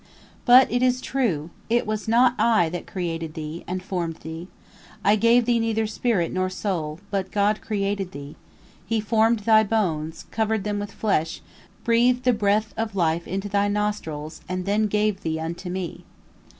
[0.45, 4.47] But it is true, it was not I that created thee, and formed thee.
[5.03, 8.35] I gave thee neither spirit nor soul, but God created thee.
[8.87, 11.41] He formed thy bones, covered them with flesh,
[11.83, 16.03] breathed the breath of life into thy nostrils, and then gave thee unto me.